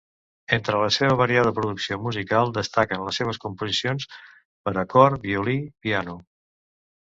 Entre 0.55 0.77
la 0.83 0.93
seva 0.93 1.17
variada 1.19 1.51
producció 1.57 1.97
musical 2.05 2.53
destaquen 2.55 3.03
les 3.09 3.19
seves 3.21 3.41
composicions 3.45 4.09
per 4.15 4.75
a 4.85 4.87
cor, 4.95 5.19
violí 5.29 5.59
piano. 5.89 6.19